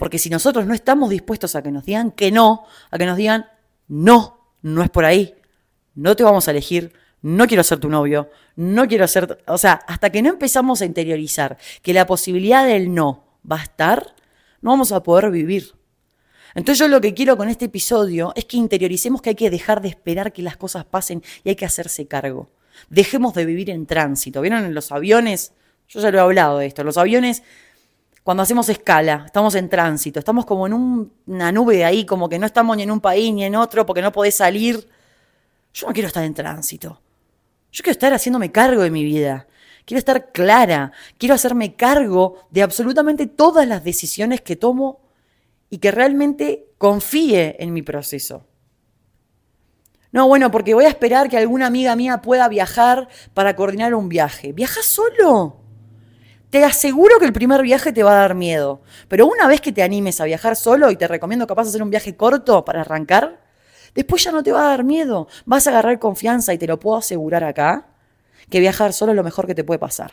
Porque 0.00 0.18
si 0.18 0.30
nosotros 0.30 0.64
no 0.64 0.72
estamos 0.72 1.10
dispuestos 1.10 1.54
a 1.54 1.62
que 1.62 1.70
nos 1.70 1.84
digan 1.84 2.10
que 2.10 2.32
no, 2.32 2.64
a 2.90 2.96
que 2.96 3.04
nos 3.04 3.18
digan 3.18 3.50
no, 3.86 4.54
no 4.62 4.82
es 4.82 4.88
por 4.88 5.04
ahí, 5.04 5.34
no 5.94 6.16
te 6.16 6.24
vamos 6.24 6.48
a 6.48 6.52
elegir, 6.52 6.94
no 7.20 7.46
quiero 7.46 7.62
ser 7.62 7.80
tu 7.80 7.90
novio, 7.90 8.30
no 8.56 8.88
quiero 8.88 9.06
ser, 9.06 9.44
o 9.46 9.58
sea, 9.58 9.74
hasta 9.86 10.08
que 10.08 10.22
no 10.22 10.30
empezamos 10.30 10.80
a 10.80 10.86
interiorizar 10.86 11.58
que 11.82 11.92
la 11.92 12.06
posibilidad 12.06 12.66
del 12.66 12.94
no 12.94 13.24
va 13.48 13.60
a 13.60 13.62
estar, 13.62 14.14
no 14.62 14.70
vamos 14.70 14.90
a 14.90 15.02
poder 15.02 15.30
vivir. 15.30 15.74
Entonces 16.54 16.78
yo 16.78 16.88
lo 16.88 17.02
que 17.02 17.12
quiero 17.12 17.36
con 17.36 17.50
este 17.50 17.66
episodio 17.66 18.32
es 18.36 18.46
que 18.46 18.56
interioricemos 18.56 19.20
que 19.20 19.28
hay 19.28 19.36
que 19.36 19.50
dejar 19.50 19.82
de 19.82 19.88
esperar 19.88 20.32
que 20.32 20.40
las 20.40 20.56
cosas 20.56 20.86
pasen 20.86 21.22
y 21.44 21.50
hay 21.50 21.56
que 21.56 21.66
hacerse 21.66 22.06
cargo. 22.06 22.48
Dejemos 22.88 23.34
de 23.34 23.44
vivir 23.44 23.68
en 23.68 23.84
tránsito. 23.84 24.40
¿Vieron 24.40 24.64
en 24.64 24.72
los 24.72 24.92
aviones? 24.92 25.52
Yo 25.90 26.00
ya 26.00 26.10
lo 26.10 26.16
he 26.16 26.22
hablado 26.22 26.58
de 26.58 26.66
esto. 26.66 26.84
Los 26.84 26.96
aviones, 26.96 27.42
cuando 28.22 28.42
hacemos 28.42 28.68
escala, 28.68 29.22
estamos 29.26 29.54
en 29.54 29.68
tránsito, 29.68 30.18
estamos 30.18 30.44
como 30.44 30.66
en 30.66 31.10
una 31.26 31.52
nube 31.52 31.84
ahí, 31.84 32.04
como 32.04 32.28
que 32.28 32.38
no 32.38 32.46
estamos 32.46 32.76
ni 32.76 32.82
en 32.82 32.90
un 32.90 33.00
país 33.00 33.32
ni 33.32 33.44
en 33.44 33.56
otro 33.56 33.86
porque 33.86 34.02
no 34.02 34.12
podés 34.12 34.34
salir. 34.34 34.88
Yo 35.72 35.86
no 35.86 35.92
quiero 35.92 36.08
estar 36.08 36.24
en 36.24 36.34
tránsito. 36.34 37.00
Yo 37.72 37.82
quiero 37.82 37.92
estar 37.92 38.12
haciéndome 38.12 38.52
cargo 38.52 38.82
de 38.82 38.90
mi 38.90 39.04
vida. 39.04 39.46
Quiero 39.84 39.98
estar 39.98 40.32
clara. 40.32 40.92
Quiero 41.16 41.34
hacerme 41.34 41.76
cargo 41.76 42.46
de 42.50 42.62
absolutamente 42.62 43.26
todas 43.26 43.66
las 43.66 43.84
decisiones 43.84 44.40
que 44.42 44.56
tomo 44.56 45.00
y 45.70 45.78
que 45.78 45.90
realmente 45.90 46.66
confíe 46.76 47.56
en 47.58 47.72
mi 47.72 47.82
proceso. 47.82 48.46
No, 50.12 50.26
bueno, 50.26 50.50
porque 50.50 50.74
voy 50.74 50.84
a 50.84 50.88
esperar 50.88 51.28
que 51.28 51.38
alguna 51.38 51.66
amiga 51.66 51.94
mía 51.94 52.20
pueda 52.20 52.48
viajar 52.48 53.08
para 53.32 53.54
coordinar 53.54 53.94
un 53.94 54.08
viaje. 54.08 54.52
Viaja 54.52 54.82
solo. 54.82 55.60
Te 56.50 56.64
aseguro 56.64 57.20
que 57.20 57.26
el 57.26 57.32
primer 57.32 57.62
viaje 57.62 57.92
te 57.92 58.02
va 58.02 58.12
a 58.12 58.20
dar 58.22 58.34
miedo, 58.34 58.82
pero 59.06 59.26
una 59.26 59.46
vez 59.46 59.60
que 59.60 59.70
te 59.70 59.84
animes 59.84 60.20
a 60.20 60.24
viajar 60.24 60.56
solo 60.56 60.90
y 60.90 60.96
te 60.96 61.06
recomiendo 61.06 61.46
capaz 61.46 61.68
hacer 61.68 61.82
un 61.82 61.90
viaje 61.90 62.16
corto 62.16 62.64
para 62.64 62.80
arrancar, 62.80 63.40
después 63.94 64.24
ya 64.24 64.32
no 64.32 64.42
te 64.42 64.50
va 64.50 64.64
a 64.64 64.70
dar 64.70 64.82
miedo. 64.82 65.28
Vas 65.44 65.68
a 65.68 65.70
agarrar 65.70 66.00
confianza 66.00 66.52
y 66.52 66.58
te 66.58 66.66
lo 66.66 66.80
puedo 66.80 66.96
asegurar 66.96 67.44
acá, 67.44 67.86
que 68.50 68.58
viajar 68.58 68.92
solo 68.92 69.12
es 69.12 69.16
lo 69.16 69.22
mejor 69.22 69.46
que 69.46 69.54
te 69.54 69.62
puede 69.62 69.78
pasar. 69.78 70.10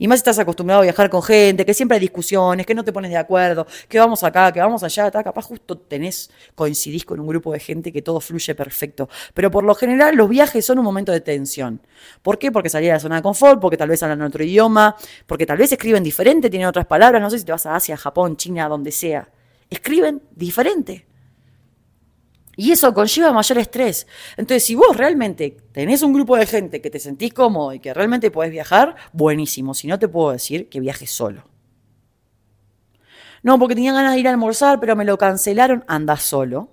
Y 0.00 0.08
más 0.08 0.20
estás 0.20 0.38
acostumbrado 0.38 0.80
a 0.80 0.84
viajar 0.84 1.10
con 1.10 1.22
gente, 1.22 1.66
que 1.66 1.74
siempre 1.74 1.96
hay 1.96 2.00
discusiones, 2.00 2.64
que 2.64 2.74
no 2.74 2.82
te 2.82 2.90
pones 2.90 3.10
de 3.10 3.18
acuerdo, 3.18 3.66
que 3.86 3.98
vamos 3.98 4.24
acá, 4.24 4.50
que 4.50 4.58
vamos 4.58 4.82
allá, 4.82 5.08
está, 5.08 5.22
capaz 5.22 5.44
justo 5.44 5.76
tenés, 5.76 6.30
coincidís 6.54 7.04
con 7.04 7.20
un 7.20 7.26
grupo 7.26 7.52
de 7.52 7.60
gente 7.60 7.92
que 7.92 8.00
todo 8.00 8.18
fluye 8.18 8.54
perfecto. 8.54 9.10
Pero 9.34 9.50
por 9.50 9.62
lo 9.62 9.74
general 9.74 10.16
los 10.16 10.30
viajes 10.30 10.64
son 10.64 10.78
un 10.78 10.86
momento 10.86 11.12
de 11.12 11.20
tensión. 11.20 11.82
¿Por 12.22 12.38
qué? 12.38 12.50
Porque 12.50 12.70
salís 12.70 12.88
de 12.88 12.94
la 12.94 12.98
zona 12.98 13.16
de 13.16 13.22
confort, 13.22 13.60
porque 13.60 13.76
tal 13.76 13.90
vez 13.90 14.02
hablan 14.02 14.22
otro 14.22 14.42
idioma, 14.42 14.96
porque 15.26 15.44
tal 15.44 15.58
vez 15.58 15.70
escriben 15.70 16.02
diferente, 16.02 16.48
tienen 16.48 16.66
otras 16.66 16.86
palabras, 16.86 17.20
no 17.20 17.28
sé 17.28 17.38
si 17.38 17.44
te 17.44 17.52
vas 17.52 17.66
a 17.66 17.76
Asia, 17.76 17.98
Japón, 17.98 18.38
China, 18.38 18.70
donde 18.70 18.92
sea. 18.92 19.28
Escriben 19.68 20.22
diferente. 20.34 21.09
Y 22.60 22.72
eso 22.72 22.92
conlleva 22.92 23.32
mayor 23.32 23.56
estrés. 23.56 24.06
Entonces, 24.36 24.66
si 24.66 24.74
vos 24.74 24.94
realmente 24.94 25.56
tenés 25.72 26.02
un 26.02 26.12
grupo 26.12 26.36
de 26.36 26.44
gente 26.44 26.82
que 26.82 26.90
te 26.90 26.98
sentís 26.98 27.32
cómodo 27.32 27.72
y 27.72 27.80
que 27.80 27.94
realmente 27.94 28.30
podés 28.30 28.50
viajar, 28.50 28.96
buenísimo. 29.14 29.72
Si 29.72 29.86
no, 29.86 29.98
te 29.98 30.08
puedo 30.08 30.32
decir 30.32 30.68
que 30.68 30.78
viajes 30.78 31.10
solo. 31.10 31.44
No, 33.42 33.58
porque 33.58 33.74
tenía 33.74 33.94
ganas 33.94 34.12
de 34.12 34.20
ir 34.20 34.28
a 34.28 34.32
almorzar, 34.32 34.78
pero 34.78 34.94
me 34.94 35.06
lo 35.06 35.16
cancelaron, 35.16 35.84
anda 35.88 36.18
solo. 36.18 36.68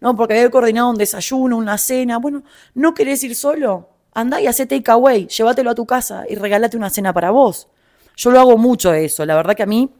No, 0.00 0.16
porque 0.16 0.32
había 0.32 0.50
coordinado 0.50 0.88
un 0.88 0.96
desayuno, 0.96 1.58
una 1.58 1.76
cena. 1.76 2.16
Bueno, 2.16 2.42
¿no 2.72 2.94
querés 2.94 3.22
ir 3.22 3.34
solo? 3.34 3.90
Andá 4.14 4.40
y 4.40 4.46
hacé 4.46 4.64
takeaway, 4.64 5.26
llévatelo 5.26 5.68
a 5.68 5.74
tu 5.74 5.84
casa 5.84 6.24
y 6.26 6.36
regálate 6.36 6.78
una 6.78 6.88
cena 6.88 7.12
para 7.12 7.30
vos. 7.30 7.68
Yo 8.16 8.30
lo 8.30 8.40
hago 8.40 8.56
mucho 8.56 8.92
eso. 8.94 9.26
La 9.26 9.36
verdad 9.36 9.54
que 9.54 9.62
a 9.62 9.66
mí 9.66 9.90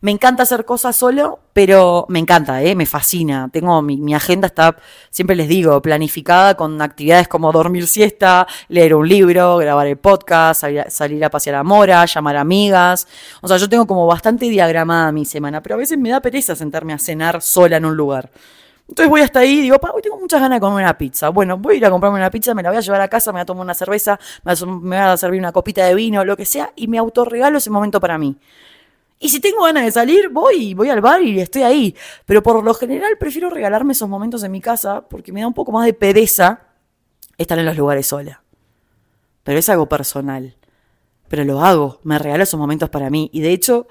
me 0.00 0.10
encanta 0.10 0.44
hacer 0.44 0.64
cosas 0.64 0.96
solo, 0.96 1.40
pero 1.52 2.06
me 2.08 2.18
encanta, 2.18 2.62
¿eh? 2.62 2.74
me 2.74 2.86
fascina. 2.86 3.50
Tengo 3.52 3.82
mi, 3.82 4.14
agenda 4.14 4.46
está, 4.46 4.76
siempre 5.10 5.36
les 5.36 5.48
digo, 5.48 5.82
planificada 5.82 6.56
con 6.56 6.80
actividades 6.80 7.28
como 7.28 7.52
dormir 7.52 7.86
siesta, 7.86 8.46
leer 8.68 8.94
un 8.94 9.08
libro, 9.08 9.56
grabar 9.58 9.86
el 9.86 9.98
podcast, 9.98 10.64
salir, 10.88 11.24
a 11.24 11.30
pasear 11.30 11.56
a 11.56 11.64
Mora, 11.64 12.04
llamar 12.06 12.36
amigas. 12.36 13.06
O 13.42 13.48
sea, 13.48 13.56
yo 13.56 13.68
tengo 13.68 13.86
como 13.86 14.06
bastante 14.06 14.48
diagramada 14.48 15.12
mi 15.12 15.24
semana, 15.24 15.62
pero 15.62 15.74
a 15.74 15.78
veces 15.78 15.98
me 15.98 16.10
da 16.10 16.20
pereza 16.20 16.54
sentarme 16.54 16.92
a 16.92 16.98
cenar 16.98 17.42
sola 17.42 17.76
en 17.76 17.84
un 17.84 17.96
lugar. 17.96 18.30
Entonces 18.88 19.10
voy 19.10 19.20
hasta 19.20 19.40
ahí 19.40 19.58
y 19.58 19.62
digo, 19.62 19.78
pa, 19.78 19.90
hoy 19.90 20.00
tengo 20.00 20.18
muchas 20.18 20.40
ganas 20.40 20.56
de 20.56 20.60
comer 20.60 20.82
una 20.82 20.96
pizza. 20.96 21.28
Bueno, 21.28 21.58
voy 21.58 21.74
a 21.74 21.76
ir 21.78 21.86
a 21.86 21.90
comprarme 21.90 22.18
una 22.18 22.30
pizza, 22.30 22.54
me 22.54 22.62
la 22.62 22.70
voy 22.70 22.78
a 22.78 22.80
llevar 22.80 23.02
a 23.02 23.08
casa, 23.08 23.32
me 23.32 23.36
voy 23.36 23.42
a 23.42 23.44
tomar 23.44 23.64
una 23.64 23.74
cerveza, 23.74 24.18
me 24.44 24.54
voy 24.54 24.96
a 24.96 25.16
servir 25.16 25.38
una 25.38 25.52
copita 25.52 25.84
de 25.84 25.94
vino, 25.94 26.24
lo 26.24 26.36
que 26.36 26.46
sea, 26.46 26.72
y 26.74 26.88
me 26.88 26.96
autorregalo 26.96 27.58
ese 27.58 27.68
momento 27.68 28.00
para 28.00 28.16
mí. 28.16 28.36
Y 29.20 29.28
si 29.28 29.40
tengo 29.40 29.64
ganas 29.64 29.84
de 29.84 29.90
salir, 29.90 30.28
voy, 30.30 30.74
voy 30.74 30.88
al 30.88 31.00
bar 31.00 31.22
y 31.22 31.40
estoy 31.40 31.62
ahí. 31.62 31.96
Pero 32.24 32.42
por 32.42 32.62
lo 32.64 32.72
general 32.72 33.18
prefiero 33.18 33.50
regalarme 33.50 33.92
esos 33.92 34.08
momentos 34.08 34.42
en 34.44 34.52
mi 34.52 34.60
casa 34.60 35.02
porque 35.08 35.32
me 35.32 35.40
da 35.40 35.48
un 35.48 35.54
poco 35.54 35.72
más 35.72 35.84
de 35.84 35.92
pereza 35.92 36.62
estar 37.36 37.58
en 37.58 37.66
los 37.66 37.76
lugares 37.76 38.06
sola. 38.06 38.42
Pero 39.42 39.58
es 39.58 39.68
algo 39.68 39.88
personal. 39.88 40.56
Pero 41.28 41.44
lo 41.44 41.60
hago, 41.60 42.00
me 42.04 42.18
regalo 42.18 42.44
esos 42.44 42.58
momentos 42.58 42.88
para 42.90 43.10
mí. 43.10 43.28
Y 43.32 43.40
de 43.40 43.52
hecho, 43.52 43.88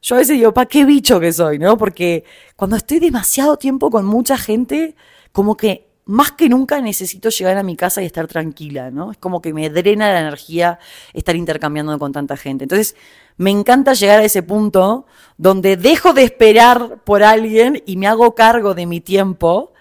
yo 0.00 0.14
a 0.14 0.18
veces 0.18 0.36
digo, 0.36 0.52
pa, 0.54 0.66
qué 0.66 0.84
bicho 0.84 1.18
que 1.20 1.32
soy, 1.32 1.58
¿no? 1.58 1.76
Porque 1.76 2.24
cuando 2.56 2.76
estoy 2.76 3.00
demasiado 3.00 3.56
tiempo 3.56 3.90
con 3.90 4.04
mucha 4.04 4.38
gente, 4.38 4.94
como 5.32 5.56
que 5.56 5.88
más 6.08 6.32
que 6.32 6.48
nunca 6.48 6.80
necesito 6.80 7.28
llegar 7.28 7.58
a 7.58 7.62
mi 7.62 7.76
casa 7.76 8.00
y 8.00 8.06
estar 8.06 8.26
tranquila, 8.26 8.90
¿no? 8.90 9.12
Es 9.12 9.18
como 9.18 9.42
que 9.42 9.52
me 9.52 9.68
drena 9.68 10.10
la 10.10 10.20
energía 10.20 10.78
estar 11.12 11.36
intercambiando 11.36 11.98
con 11.98 12.12
tanta 12.12 12.36
gente. 12.36 12.64
Entonces, 12.64 12.96
me 13.36 13.50
encanta 13.50 13.92
llegar 13.92 14.20
a 14.20 14.24
ese 14.24 14.42
punto 14.42 15.06
donde 15.36 15.76
dejo 15.76 16.14
de 16.14 16.22
esperar 16.22 17.02
por 17.04 17.22
alguien 17.22 17.82
y 17.84 17.98
me 17.98 18.06
hago 18.06 18.34
cargo 18.34 18.74
de 18.74 18.86
mi 18.86 19.02
tiempo 19.02 19.74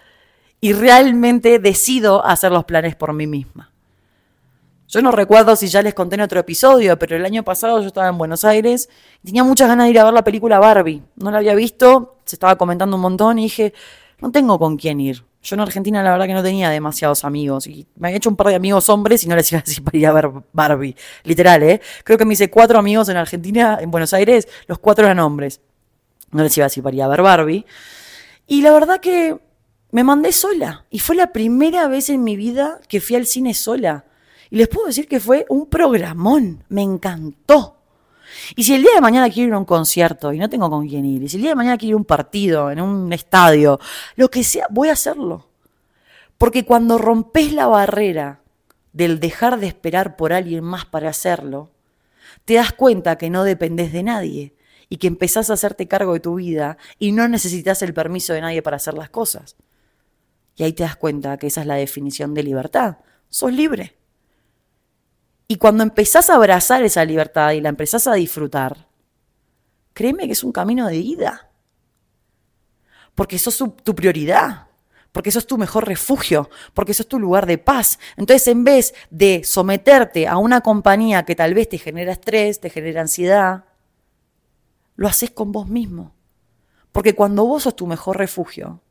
y 0.60 0.74
realmente 0.74 1.60
decido 1.60 2.26
hacer 2.26 2.52
los 2.52 2.66
planes 2.66 2.96
por 2.96 3.14
mí 3.14 3.26
misma. 3.26 3.72
Yo 4.90 5.02
no 5.02 5.12
recuerdo 5.12 5.54
si 5.58 5.68
ya 5.68 5.82
les 5.82 5.94
conté 5.94 6.16
en 6.16 6.22
otro 6.22 6.40
episodio, 6.40 6.98
pero 6.98 7.18
el 7.18 7.26
año 7.26 7.44
pasado 7.44 7.82
yo 7.82 7.88
estaba 7.88 8.08
en 8.08 8.18
Buenos 8.18 8.46
Aires 8.46 8.88
y 9.22 9.28
tenía 9.28 9.44
muchas 9.44 9.68
ganas 9.68 9.86
de 9.86 9.92
ir 9.92 10.00
a 10.00 10.06
ver 10.06 10.14
la 10.14 10.24
película 10.24 10.60
Barbie. 10.60 11.04
No 11.18 11.30
la 11.30 11.40
había 11.40 11.56
visto, 11.56 12.20
se 12.24 12.38
estaba 12.38 12.58
comentando 12.58 12.96
un 12.96 13.02
montón 13.02 13.38
y 13.38 13.44
dije, 13.44 13.74
no 14.22 14.32
tengo 14.32 14.58
con 14.58 14.78
quién 14.78 15.02
ir. 15.02 15.26
Yo 15.44 15.56
en 15.56 15.60
Argentina 15.60 16.02
la 16.02 16.12
verdad 16.12 16.26
que 16.26 16.34
no 16.34 16.42
tenía 16.42 16.70
demasiados 16.70 17.26
amigos 17.26 17.68
y 17.68 17.86
me 17.98 18.08
había 18.08 18.18
hecho 18.18 18.30
un 18.30 18.38
par 18.38 18.48
de 18.48 18.56
amigos 18.56 18.88
hombres 18.88 19.26
y 19.26 19.28
no 19.28 19.36
les 19.36 19.52
iba 19.52 19.60
a 19.60 19.64
decir 19.64 19.84
para 19.84 19.98
ir 19.98 20.08
a 20.08 20.14
ver 20.14 20.30
Barbie. 20.54 20.96
Literal, 21.26 21.64
¿eh? 21.64 21.82
Creo 22.06 22.18
que 22.18 22.24
me 22.24 22.34
hice 22.34 22.50
cuatro 22.50 22.80
amigos 22.80 23.10
en 23.10 23.18
Argentina, 23.18 23.80
en 23.82 23.92
Buenos 23.92 24.14
Aires, 24.14 24.48
los 24.68 24.80
cuatro 24.80 25.04
eran 25.04 25.20
hombres. 25.20 25.60
No 26.32 26.44
les 26.44 26.56
iba 26.56 26.66
a 26.66 26.70
decir 26.70 26.82
para 26.82 26.96
ir 26.96 27.04
a 27.04 27.10
ver 27.10 27.22
Barbie. 27.22 27.66
Y 28.48 28.62
la 28.62 28.72
verdad 28.72 29.02
que 29.02 29.38
me 29.92 30.06
mandé 30.06 30.32
sola. 30.32 30.86
Y 30.90 31.00
fue 31.00 31.18
la 31.18 31.34
primera 31.34 31.90
vez 31.90 32.10
en 32.10 32.24
mi 32.24 32.38
vida 32.38 32.80
que 32.88 33.02
fui 33.02 33.18
al 33.18 33.26
cine 33.26 33.54
sola. 33.54 34.06
Y 34.50 34.58
les 34.58 34.68
puedo 34.68 34.88
decir 34.88 35.08
que 35.08 35.20
fue 35.20 35.46
un 35.50 35.68
programón. 35.68 36.64
Me 36.70 36.82
encantó. 36.82 37.78
Y 38.56 38.64
si 38.64 38.74
el 38.74 38.82
día 38.82 38.92
de 38.96 39.02
mañana 39.02 39.30
quiero 39.30 39.50
ir 39.50 39.54
a 39.54 39.58
un 39.58 39.66
concierto 39.66 40.34
y 40.34 40.40
no 40.40 40.50
tengo 40.50 40.70
con 40.70 40.88
quién 40.88 41.06
ir, 41.06 41.24
y 41.24 41.30
si 41.30 41.38
el 41.38 41.44
día 41.44 41.52
de 41.52 41.56
mañana 41.56 41.78
quiero 41.78 41.92
ir 41.92 41.94
a 41.94 41.98
un 41.98 42.06
partido, 42.06 42.72
en 42.72 42.82
un 42.82 43.12
estadio, 43.14 43.80
lo 44.16 44.30
que 44.30 44.44
sea, 44.44 44.68
voy 44.70 44.90
a 44.90 44.94
hacerlo. 44.94 45.48
Porque 46.38 46.66
cuando 46.66 46.98
rompes 46.98 47.52
la 47.54 47.68
barrera 47.68 48.42
del 48.94 49.20
dejar 49.20 49.60
de 49.60 49.68
esperar 49.68 50.16
por 50.16 50.34
alguien 50.34 50.64
más 50.64 50.86
para 50.86 51.10
hacerlo, 51.10 51.72
te 52.46 52.56
das 52.56 52.74
cuenta 52.74 53.18
que 53.18 53.30
no 53.30 53.44
dependes 53.44 53.92
de 53.92 54.04
nadie 54.04 54.54
y 54.90 54.98
que 54.98 55.08
empezás 55.08 55.50
a 55.50 55.54
hacerte 55.54 55.88
cargo 55.88 56.14
de 56.14 56.20
tu 56.20 56.36
vida 56.36 56.78
y 57.00 57.12
no 57.12 57.28
necesitas 57.28 57.82
el 57.82 57.94
permiso 57.94 58.34
de 58.34 58.42
nadie 58.42 58.62
para 58.62 58.78
hacer 58.78 58.94
las 58.94 59.10
cosas. 59.10 59.56
Y 60.56 60.64
ahí 60.64 60.74
te 60.74 60.84
das 60.84 60.96
cuenta 60.96 61.38
que 61.38 61.48
esa 61.48 61.62
es 61.62 61.68
la 61.68 61.76
definición 61.76 62.34
de 62.34 62.44
libertad. 62.44 62.98
Sos 63.30 63.52
libre. 63.52 63.97
Y 65.48 65.58
cuando 65.58 65.84
empezás 65.84 66.30
a 66.30 66.36
abrazar 66.36 66.84
esa 66.84 67.06
libertad 67.06 67.52
y 67.52 67.62
la 67.62 67.70
empezás 67.70 68.08
a 68.08 68.14
disfrutar, 68.14 68.88
créeme 69.94 70.26
que 70.26 70.34
es 70.34 70.44
un 70.44 70.52
camino 70.52 70.88
de 70.88 70.98
ida. 70.98 71.50
Porque 73.16 73.38
eso 73.38 73.50
es 73.50 73.58
tu 73.84 73.96
prioridad, 73.96 74.68
porque 75.12 75.30
eso 75.30 75.40
es 75.40 75.48
tu 75.48 75.58
mejor 75.58 75.88
refugio, 75.88 76.50
porque 76.74 76.92
eso 76.92 77.04
es 77.04 77.08
tu 77.08 77.18
lugar 77.18 77.46
de 77.46 77.58
paz. 77.58 77.98
Entonces, 78.18 78.48
en 78.50 78.64
vez 78.64 78.94
de 79.10 79.44
someterte 79.44 80.28
a 80.28 80.38
una 80.38 80.62
compañía 80.62 81.24
que 81.24 81.36
tal 81.36 81.54
vez 81.54 81.70
te 81.70 81.78
genera 81.78 82.12
estrés, 82.12 82.60
te 82.60 82.70
genera 82.70 83.02
ansiedad, 83.02 83.66
lo 84.96 85.08
haces 85.08 85.32
con 85.32 85.52
vos 85.52 85.68
mismo. 85.68 86.14
Porque 86.92 87.16
cuando 87.16 87.46
vos 87.46 87.64
sos 87.64 87.76
tu 87.76 87.88
mejor 87.88 88.18
refugio, 88.18 88.82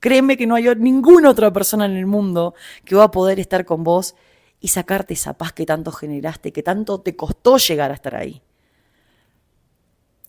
créeme 0.00 0.36
que 0.36 0.46
no 0.46 0.54
hay 0.54 0.74
ninguna 0.76 1.30
otra 1.30 1.52
persona 1.52 1.84
en 1.84 1.96
el 1.96 2.06
mundo 2.06 2.54
que 2.84 2.96
va 2.96 3.04
a 3.04 3.10
poder 3.10 3.38
estar 3.38 3.64
con 3.64 3.84
vos 3.84 4.16
y 4.60 4.68
sacarte 4.68 5.14
esa 5.14 5.34
paz 5.34 5.52
que 5.52 5.66
tanto 5.66 5.92
generaste, 5.92 6.52
que 6.52 6.62
tanto 6.62 7.00
te 7.00 7.16
costó 7.16 7.58
llegar 7.58 7.90
a 7.90 7.94
estar 7.94 8.14
ahí. 8.16 8.42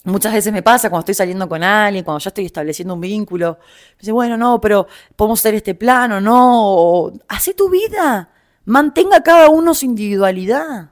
Muchas 0.03 0.33
veces 0.33 0.53
me 0.53 0.63
pasa 0.63 0.89
cuando 0.89 1.01
estoy 1.01 1.15
saliendo 1.15 1.49
con 1.49 1.63
alguien, 1.63 2.05
cuando 2.05 2.19
ya 2.19 2.29
estoy 2.29 2.45
estableciendo 2.45 2.93
un 2.93 3.01
vínculo, 3.01 3.57
me 3.59 3.99
dice, 3.99 4.11
bueno, 4.13 4.37
no, 4.37 4.61
pero 4.61 4.87
podemos 5.15 5.39
hacer 5.39 5.55
este 5.55 5.75
plano, 5.75 6.21
no, 6.21 7.11
hace 7.27 7.53
tu 7.53 7.69
vida, 7.69 8.29
mantenga 8.65 9.21
cada 9.21 9.49
uno 9.49 9.73
su 9.73 9.85
individualidad. 9.85 10.91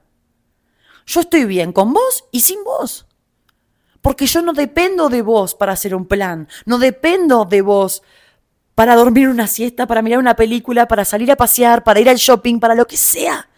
Yo 1.06 1.22
estoy 1.22 1.46
bien 1.46 1.72
con 1.72 1.94
vos 1.94 2.26
y 2.32 2.42
sin 2.42 2.64
vos. 2.64 3.06
Porque 4.02 4.26
yo 4.28 4.42
no 4.42 4.54
dependo 4.54 5.10
de 5.10 5.22
vos 5.22 5.56
para 5.56 5.74
hacer 5.74 5.96
un 5.96 6.06
plan, 6.06 6.48
no 6.66 6.78
dependo 6.78 7.46
de 7.46 7.62
vos 7.62 8.04
para 8.76 8.96
dormir 8.96 9.30
una 9.30 9.48
siesta, 9.48 9.88
para 9.88 10.02
mirar 10.02 10.20
una 10.20 10.36
película, 10.36 10.88
para 10.88 11.06
salir 11.06 11.32
a 11.32 11.38
pasear, 11.38 11.84
para 11.84 12.02
ir 12.02 12.10
al 12.10 12.18
shopping, 12.18 12.60
para 12.60 12.76
lo 12.76 12.86
que 12.86 12.98
sea. 12.98 13.50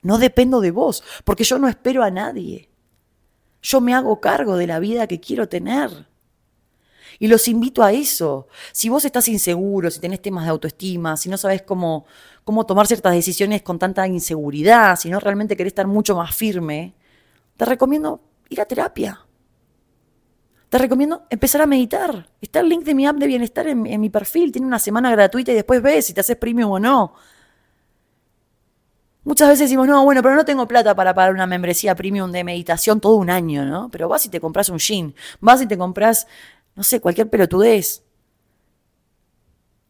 No 0.00 0.18
dependo 0.18 0.60
de 0.60 0.70
vos, 0.70 1.04
porque 1.24 1.44
yo 1.44 1.58
no 1.58 1.68
espero 1.68 2.02
a 2.02 2.10
nadie. 2.10 2.70
Yo 3.60 3.80
me 3.80 3.94
hago 3.94 4.20
cargo 4.20 4.56
de 4.56 4.66
la 4.66 4.80
vida 4.80 5.06
que 5.06 5.20
quiero 5.20 5.48
tener. 5.48 6.08
Y 7.18 7.28
los 7.28 7.46
invito 7.46 7.84
a 7.84 7.92
eso. 7.92 8.48
Si 8.72 8.88
vos 8.88 9.04
estás 9.04 9.28
inseguro, 9.28 9.90
si 9.90 10.00
tenés 10.00 10.22
temas 10.22 10.44
de 10.44 10.50
autoestima, 10.50 11.16
si 11.16 11.28
no 11.28 11.36
sabes 11.36 11.62
cómo, 11.62 12.06
cómo 12.42 12.66
tomar 12.66 12.86
ciertas 12.86 13.12
decisiones 13.12 13.62
con 13.62 13.78
tanta 13.78 14.08
inseguridad, 14.08 14.98
si 14.98 15.10
no 15.10 15.20
realmente 15.20 15.56
querés 15.56 15.72
estar 15.72 15.86
mucho 15.86 16.16
más 16.16 16.34
firme, 16.34 16.94
te 17.56 17.64
recomiendo 17.66 18.20
ir 18.48 18.60
a 18.60 18.64
terapia 18.64 19.21
te 20.72 20.78
recomiendo 20.78 21.26
empezar 21.28 21.60
a 21.60 21.66
meditar. 21.66 22.30
Está 22.40 22.60
el 22.60 22.70
link 22.70 22.82
de 22.84 22.94
mi 22.94 23.06
app 23.06 23.16
de 23.16 23.26
bienestar 23.26 23.66
en, 23.66 23.82
mi 23.82 24.08
perfil. 24.08 24.50
Tiene 24.50 24.66
una 24.66 24.78
semana 24.78 25.10
gratuita 25.10 25.52
y 25.52 25.54
después 25.54 25.82
ves 25.82 26.06
si 26.06 26.14
te 26.14 26.20
haces 26.22 26.34
premium 26.38 26.70
o 26.70 26.78
no. 26.78 27.12
Muchas 29.22 29.48
veces 29.48 29.68
decimos, 29.68 29.86
no, 29.86 30.02
bueno, 30.02 30.22
pero 30.22 30.34
no 30.34 30.46
tengo 30.46 30.66
plata 30.66 30.94
para 30.94 31.12
pagar 31.12 31.34
una 31.34 31.46
membresía 31.46 31.94
premium 31.94 32.32
de 32.32 32.42
meditación 32.42 33.02
todo 33.02 33.16
un 33.16 33.28
año, 33.28 33.66
¿no? 33.66 33.90
Pero 33.90 34.08
vas 34.08 34.24
y 34.24 34.30
te 34.30 34.40
compras 34.40 34.70
un 34.70 34.78
jean, 34.78 35.14
vas 35.40 35.60
y 35.60 35.66
te 35.66 35.76
compras, 35.76 36.26
no 36.74 36.82
sé, 36.82 37.02
cualquier 37.02 37.28
pelotudez. 37.28 38.02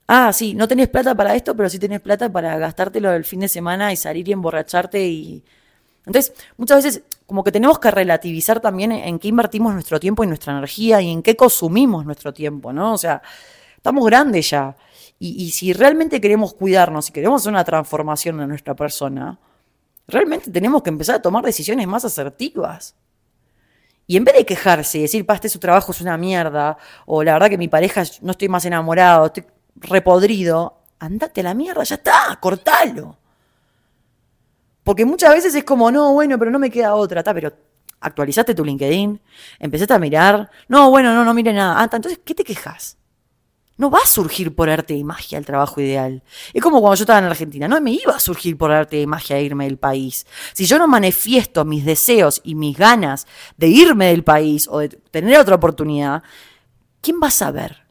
Ah, 0.09 0.33
sí, 0.33 0.53
no 0.53 0.67
tenés 0.67 0.89
plata 0.89 1.15
para 1.15 1.37
esto, 1.37 1.57
pero 1.57 1.69
sí 1.69 1.79
tenés 1.79 2.01
plata 2.01 2.33
para 2.33 2.59
gastártelo 2.59 3.13
el 3.13 3.25
fin 3.25 3.39
de 3.39 3.47
semana 3.49 3.93
y 3.93 3.97
salir 3.97 4.29
y 4.29 4.33
emborracharte 4.33 5.07
y... 5.07 5.45
Entonces, 6.07 6.33
muchas 6.57 6.85
veces 6.85 7.03
como 7.27 7.45
que 7.45 7.53
tenemos 7.53 7.79
que 7.79 7.91
relativizar 7.91 8.61
también 8.61 8.93
en 8.93 9.19
qué 9.19 9.29
invertimos 9.29 9.73
nuestro 9.73 10.01
tiempo 10.01 10.25
y 10.25 10.27
nuestra 10.27 10.53
energía 10.53 11.01
y 11.01 11.11
en 11.11 11.23
qué 11.23 11.37
consumimos 11.37 12.05
nuestro 12.05 12.33
tiempo, 12.33 12.73
¿no? 12.73 12.93
O 12.93 12.99
sea, 12.99 13.23
estamos 13.77 14.05
grandes 14.07 14.51
ya. 14.51 14.77
Y, 15.19 15.53
si 15.53 15.73
realmente 15.73 16.21
queremos 16.21 16.53
cuidarnos, 16.53 17.07
si 17.07 17.13
queremos 17.13 17.47
una 17.47 17.63
transformación 17.63 18.41
en 18.41 18.49
nuestra 18.49 18.75
persona, 18.75 19.39
realmente 20.09 20.51
tenemos 20.51 20.83
que 20.83 20.91
empezar 20.91 21.15
a 21.15 21.23
tomar 21.23 21.45
decisiones 21.45 21.87
más 21.87 22.05
asertivas. 22.05 22.97
Y 24.09 24.17
en 24.17 24.25
vez 24.25 24.35
de 24.35 24.45
quejarse 24.45 24.99
y 24.99 25.03
decir, 25.03 25.25
pa, 25.25 25.37
este 25.37 25.49
su 25.49 25.61
trabajo 25.61 25.93
es 25.93 26.01
una 26.01 26.19
mierda, 26.19 26.77
o 27.07 27.23
la 27.23 27.35
verdad 27.35 27.51
que 27.51 27.59
mi 27.59 27.69
pareja 27.69 28.03
no 28.21 28.33
estoy 28.33 28.49
más 28.49 28.65
enamorado, 28.65 29.27
estoy 29.27 29.45
repodrido, 29.77 30.81
andate 30.99 31.41
a 31.41 31.45
la 31.45 31.55
mierda, 31.55 31.85
ya 31.85 31.95
está, 31.95 32.37
cortalo. 32.41 33.17
Porque 34.85 35.05
muchas 35.05 35.33
veces 35.35 35.55
es 35.55 35.65
como, 35.65 35.91
no, 35.91 36.13
bueno, 36.13 36.39
pero 36.39 36.51
no 36.51 36.59
me 36.59 36.71
queda 36.71 36.95
otra, 36.95 37.21
está, 37.21 37.33
pero 37.33 37.53
actualizaste 38.01 38.55
tu 38.55 38.65
LinkedIn, 38.65 39.21
empezaste 39.61 39.95
a 39.95 39.99
mirar, 39.99 40.51
no, 40.69 40.91
bueno, 40.91 41.15
no, 41.15 41.25
no 41.25 41.35
mire 41.35 41.53
nada. 41.53 41.81
Ah, 41.81 41.85
entonces, 41.85 42.21
¿qué 42.25 42.35
te 42.35 42.45
quejas? 42.45 42.99
No 43.79 43.91
va 43.91 43.99
a 43.99 44.07
surgir 44.07 44.55
por 44.55 44.69
arte 44.69 44.95
y 44.95 45.03
magia 45.03 45.39
el 45.39 45.47
trabajo 45.47 45.81
ideal. 45.81 46.23
Es 46.53 46.63
como 46.63 46.81
cuando 46.81 46.97
yo 46.97 47.05
estaba 47.05 47.21
en 47.21 47.25
Argentina, 47.25 47.69
no 47.69 47.81
me 47.81 47.93
iba 47.93 48.15
a 48.15 48.21
surgir 48.21 48.57
por 48.59 48.71
arte 48.71 49.01
y 49.01 49.07
magia 49.07 49.41
irme 49.41 49.65
del 49.65 49.79
país. 49.79 50.27
Si 50.53 50.67
yo 50.67 50.79
no 50.79 50.87
manifiesto 50.87 51.65
mis 51.65 51.85
deseos 51.85 52.41
y 52.45 52.55
mis 52.55 52.77
ganas 52.77 53.27
de 53.57 53.69
irme 53.69 54.07
del 54.09 54.25
país 54.25 54.69
o 54.69 54.79
de 54.79 54.89
tener 54.89 55.39
otra 55.41 55.55
oportunidad, 55.55 56.23
¿quién 57.01 57.19
va 57.23 57.29
a 57.29 57.33
saber? 57.33 57.87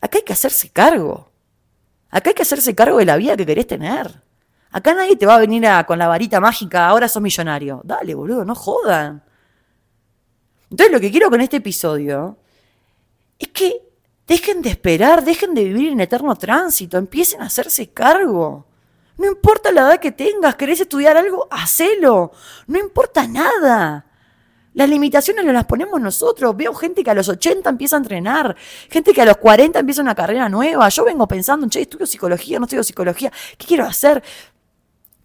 Acá 0.00 0.18
hay 0.18 0.24
que 0.24 0.32
hacerse 0.32 0.70
cargo. 0.70 1.30
Acá 2.10 2.30
hay 2.30 2.34
que 2.34 2.42
hacerse 2.42 2.74
cargo 2.74 2.98
de 2.98 3.04
la 3.04 3.16
vida 3.16 3.36
que 3.36 3.44
querés 3.44 3.66
tener. 3.66 4.22
Acá 4.70 4.94
nadie 4.94 5.16
te 5.16 5.26
va 5.26 5.36
a 5.36 5.40
venir 5.40 5.66
con 5.86 5.98
la 5.98 6.08
varita 6.08 6.40
mágica, 6.40 6.86
ahora 6.86 7.08
sos 7.08 7.22
millonario. 7.22 7.80
Dale, 7.84 8.14
boludo, 8.14 8.44
no 8.44 8.54
jodan. 8.54 9.22
Entonces 10.70 10.92
lo 10.92 11.00
que 11.00 11.10
quiero 11.10 11.30
con 11.30 11.40
este 11.40 11.58
episodio 11.58 12.38
es 13.38 13.48
que 13.48 13.82
dejen 14.26 14.60
de 14.60 14.70
esperar, 14.70 15.24
dejen 15.24 15.54
de 15.54 15.64
vivir 15.64 15.92
en 15.92 16.00
eterno 16.00 16.36
tránsito, 16.36 16.98
empiecen 16.98 17.40
a 17.40 17.46
hacerse 17.46 17.90
cargo. 17.90 18.66
No 19.16 19.26
importa 19.26 19.72
la 19.72 19.80
edad 19.82 20.00
que 20.00 20.12
tengas, 20.12 20.54
querés 20.54 20.80
estudiar 20.80 21.16
algo, 21.16 21.48
hacelo. 21.50 22.32
No 22.66 22.78
importa 22.78 23.26
nada. 23.26 24.04
Las 24.74 24.88
limitaciones 24.88 25.44
no 25.44 25.52
las 25.52 25.64
ponemos 25.64 26.00
nosotros. 26.00 26.56
Veo 26.56 26.72
gente 26.72 27.02
que 27.02 27.10
a 27.10 27.14
los 27.14 27.28
80 27.28 27.68
empieza 27.68 27.96
a 27.96 27.98
entrenar, 27.98 28.54
gente 28.88 29.12
que 29.12 29.20
a 29.20 29.24
los 29.24 29.38
40 29.38 29.76
empieza 29.80 30.02
una 30.02 30.14
carrera 30.14 30.48
nueva. 30.48 30.88
Yo 30.88 31.04
vengo 31.04 31.26
pensando, 31.26 31.68
che, 31.68 31.80
estudio 31.80 32.06
psicología, 32.06 32.60
no 32.60 32.66
estudio 32.66 32.84
psicología, 32.84 33.32
¿qué 33.56 33.66
quiero 33.66 33.84
hacer? 33.84 34.22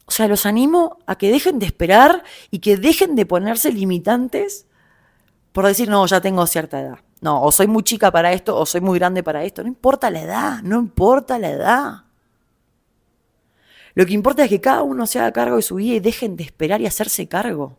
O 0.06 0.12
sea, 0.12 0.28
los 0.28 0.46
animo 0.46 0.98
a 1.06 1.18
que 1.18 1.32
dejen 1.32 1.60
de 1.60 1.66
esperar 1.66 2.24
y 2.52 2.60
que 2.60 2.78
dejen 2.78 3.16
de 3.16 3.26
ponerse 3.26 3.72
limitantes 3.72 4.68
por 5.54 5.68
decir, 5.68 5.88
no, 5.88 6.06
ya 6.08 6.20
tengo 6.20 6.46
cierta 6.48 6.82
edad. 6.82 7.00
No, 7.22 7.42
o 7.42 7.52
soy 7.52 7.68
muy 7.68 7.84
chica 7.84 8.12
para 8.12 8.34
esto 8.34 8.58
o 8.58 8.66
soy 8.66 8.82
muy 8.82 9.00
grande 9.00 9.24
para 9.24 9.46
esto. 9.46 9.62
No 9.62 9.70
importa 9.70 10.10
la 10.10 10.22
edad, 10.22 10.62
no 10.64 10.80
importa 10.80 11.40
la 11.40 11.52
edad. 11.52 12.04
Lo 13.94 14.06
que 14.06 14.14
importa 14.14 14.44
es 14.44 14.50
que 14.50 14.60
cada 14.60 14.82
uno 14.82 15.06
se 15.06 15.20
haga 15.20 15.32
cargo 15.32 15.56
de 15.56 15.62
su 15.62 15.76
vida 15.76 15.96
y 15.96 16.00
dejen 16.00 16.36
de 16.36 16.44
esperar 16.44 16.82
y 16.82 16.88
hacerse 16.88 17.28
cargo. 17.28 17.78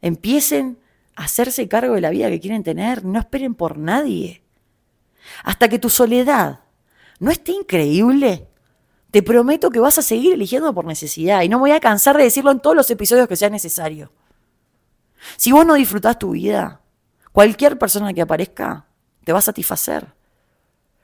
Empiecen 0.00 0.78
a 1.14 1.24
hacerse 1.24 1.68
cargo 1.68 1.94
de 1.94 2.00
la 2.00 2.10
vida 2.10 2.30
que 2.30 2.40
quieren 2.40 2.64
tener, 2.64 3.04
no 3.04 3.18
esperen 3.20 3.54
por 3.54 3.76
nadie. 3.76 4.42
Hasta 5.44 5.68
que 5.68 5.78
tu 5.78 5.90
soledad 5.90 6.60
no 7.20 7.30
esté 7.30 7.52
increíble, 7.52 8.48
te 9.10 9.22
prometo 9.22 9.70
que 9.70 9.80
vas 9.80 9.98
a 9.98 10.02
seguir 10.02 10.34
eligiendo 10.34 10.74
por 10.74 10.84
necesidad 10.84 11.42
y 11.42 11.48
no 11.48 11.58
me 11.58 11.62
voy 11.62 11.70
a 11.72 11.80
cansar 11.80 12.16
de 12.16 12.24
decirlo 12.24 12.50
en 12.50 12.60
todos 12.60 12.76
los 12.76 12.90
episodios 12.90 13.26
que 13.26 13.36
sea 13.36 13.50
necesario. 13.50 14.12
Si 15.36 15.50
vos 15.52 15.64
no 15.64 15.74
disfrutás 15.74 16.18
tu 16.18 16.32
vida, 16.32 16.82
cualquier 17.32 17.78
persona 17.78 18.12
que 18.12 18.22
aparezca 18.22 18.86
te 19.24 19.32
va 19.32 19.38
a 19.38 19.42
satisfacer. 19.42 20.14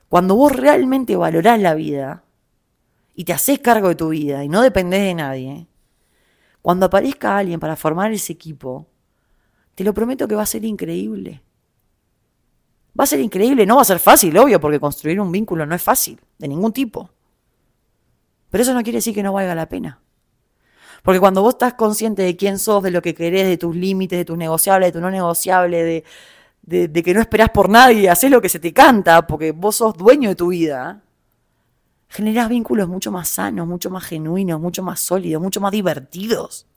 Cuando 0.08 0.36
vos 0.36 0.52
realmente 0.52 1.16
valorás 1.16 1.60
la 1.60 1.74
vida 1.74 2.24
y 3.14 3.24
te 3.24 3.32
haces 3.32 3.58
cargo 3.58 3.88
de 3.88 3.94
tu 3.94 4.10
vida 4.10 4.44
y 4.44 4.48
no 4.48 4.62
dependés 4.62 5.00
de 5.00 5.14
nadie, 5.14 5.66
cuando 6.62 6.86
aparezca 6.86 7.36
alguien 7.36 7.58
para 7.60 7.76
formar 7.76 8.12
ese 8.12 8.32
equipo, 8.32 8.86
te 9.74 9.84
lo 9.84 9.92
prometo 9.92 10.28
que 10.28 10.34
va 10.34 10.42
a 10.42 10.46
ser 10.46 10.64
increíble. 10.64 11.42
Va 12.98 13.04
a 13.04 13.08
ser 13.08 13.20
increíble, 13.20 13.66
no 13.66 13.76
va 13.76 13.82
a 13.82 13.86
ser 13.86 13.98
fácil, 13.98 14.36
obvio, 14.38 14.60
porque 14.60 14.78
construir 14.78 15.20
un 15.20 15.32
vínculo 15.32 15.66
no 15.66 15.74
es 15.74 15.82
fácil, 15.82 16.20
de 16.38 16.48
ningún 16.48 16.72
tipo. 16.72 17.10
Pero 18.54 18.62
eso 18.62 18.72
no 18.72 18.84
quiere 18.84 18.98
decir 18.98 19.12
que 19.12 19.24
no 19.24 19.32
valga 19.32 19.52
la 19.56 19.68
pena. 19.68 19.98
Porque 21.02 21.18
cuando 21.18 21.42
vos 21.42 21.54
estás 21.54 21.74
consciente 21.74 22.22
de 22.22 22.36
quién 22.36 22.60
sos, 22.60 22.84
de 22.84 22.92
lo 22.92 23.02
que 23.02 23.12
querés, 23.12 23.48
de 23.48 23.56
tus 23.56 23.74
límites, 23.74 24.16
de 24.16 24.24
tus 24.24 24.38
negociables, 24.38 24.86
de 24.86 24.92
tu 24.92 25.00
no 25.00 25.10
negociable, 25.10 25.82
de, 26.62 26.86
de, 26.86 27.02
que 27.02 27.14
no 27.14 27.20
esperás 27.20 27.50
por 27.50 27.68
nadie, 27.68 28.08
haces 28.08 28.30
lo 28.30 28.40
que 28.40 28.48
se 28.48 28.60
te 28.60 28.72
canta, 28.72 29.26
porque 29.26 29.50
vos 29.50 29.74
sos 29.74 29.94
dueño 29.96 30.28
de 30.28 30.36
tu 30.36 30.50
vida, 30.50 31.02
generás 32.06 32.48
vínculos 32.48 32.86
mucho 32.86 33.10
más 33.10 33.28
sanos, 33.28 33.66
mucho 33.66 33.90
más 33.90 34.04
genuinos, 34.04 34.60
mucho 34.60 34.84
más 34.84 35.00
sólidos, 35.00 35.42
mucho 35.42 35.60
más 35.60 35.72
divertidos. 35.72 36.68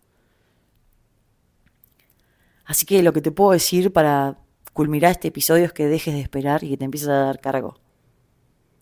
Así 2.65 2.87
que 2.87 3.03
lo 3.03 3.13
que 3.13 3.21
te 3.21 3.29
puedo 3.29 3.51
decir 3.51 3.93
para 3.93 4.39
culminar 4.73 5.11
este 5.11 5.27
episodio 5.27 5.65
es 5.65 5.73
que 5.73 5.85
dejes 5.85 6.15
de 6.15 6.21
esperar 6.21 6.63
y 6.63 6.69
que 6.69 6.77
te 6.77 6.85
empieces 6.85 7.09
a 7.09 7.25
dar 7.25 7.39
cargo. 7.39 7.77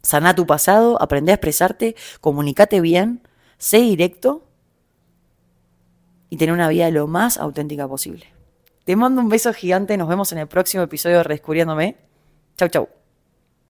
Sana 0.06 0.36
tu 0.36 0.46
pasado, 0.46 1.02
aprende 1.02 1.32
a 1.32 1.36
expresarte, 1.36 1.96
comunícate 2.22 2.80
bien, 2.80 3.28
sé 3.58 3.80
directo 3.80 4.48
y 6.30 6.38
tener 6.38 6.54
una 6.54 6.70
vida 6.70 6.90
lo 6.92 7.08
más 7.08 7.40
auténtica 7.40 7.88
posible. 7.88 8.28
Te 8.84 8.96
mando 8.96 9.20
un 9.20 9.30
beso 9.30 9.52
gigante, 9.52 9.98
nos 9.98 10.08
vemos 10.08 10.32
en 10.32 10.38
el 10.38 10.48
próximo 10.48 10.84
episodio 10.84 11.18
de 11.18 11.24
Redescubriéndome. 11.24 11.98
Chau, 12.56 12.70
chau. 12.70 13.05